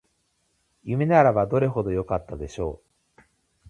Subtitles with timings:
[0.83, 2.81] 夢ならばどれほどよかったでしょ
[3.17, 3.21] う